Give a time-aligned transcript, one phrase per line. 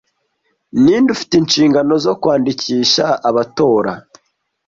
[0.81, 3.91] Ninde ufite inshingano zo kwandikisha abatora